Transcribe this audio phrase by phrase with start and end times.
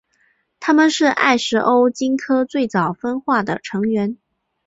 [0.59, 4.17] 它们是艾什欧鲸科最早分化的成员。